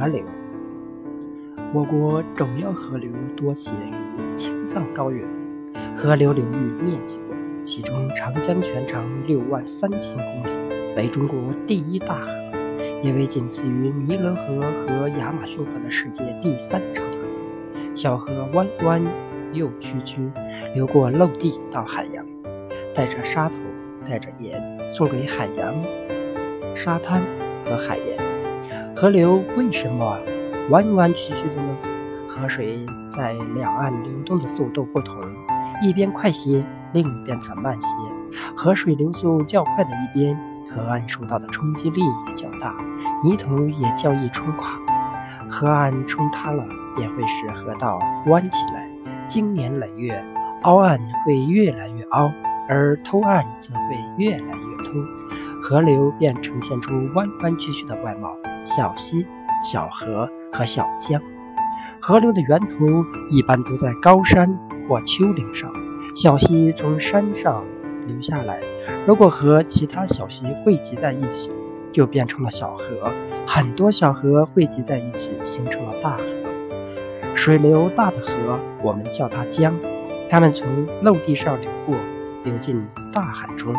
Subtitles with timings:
[0.00, 0.24] 河流。
[1.74, 5.28] 我国主要河流多起源于青藏高原，
[5.94, 12.30] 河流流域面积广，其中长江全长六万三千公里，为中国第一大河，
[13.02, 17.18] 也为仅次于尼罗河和亚马逊河的世界第三长河。
[17.94, 19.04] 小河弯弯
[19.52, 20.30] 又曲曲，
[20.74, 22.24] 流过陆地到海洋，
[22.94, 23.56] 带着沙头，
[24.08, 25.74] 带着盐，送给海洋、
[26.74, 27.22] 沙滩
[27.66, 28.29] 和海盐。
[29.00, 30.18] 河流为什么
[30.68, 31.74] 弯弯曲曲的呢？
[32.28, 35.16] 河水在两岸流动的速度不同，
[35.82, 37.88] 一边快些，另一边则慢些。
[38.54, 42.74] 河水流速较快的一边，河岸受到的冲击力也较大，
[43.24, 44.78] 泥土也较易冲垮。
[45.48, 46.62] 河岸冲塌了。
[46.98, 48.86] 也会使河道弯起来，
[49.26, 50.22] 经年累月，
[50.64, 52.30] 凹岸会越来越凹，
[52.68, 55.02] 而凸岸则会越来越凸，
[55.62, 58.36] 河流便呈现出弯弯曲曲的外貌。
[58.64, 59.26] 小溪、
[59.62, 61.20] 小河和小江，
[62.00, 65.70] 河流的源头一般都在高山或丘陵上。
[66.14, 67.64] 小溪从山上
[68.06, 68.60] 流下来，
[69.06, 71.50] 如果和其他小溪汇集在一起，
[71.92, 73.12] 就变成了小河。
[73.46, 76.24] 很多小河汇集在一起，形成了大河。
[77.34, 79.74] 水流大的河，我们叫它江，
[80.28, 80.66] 它们从
[81.02, 81.96] 陆地上流过，
[82.44, 83.74] 流进大海中。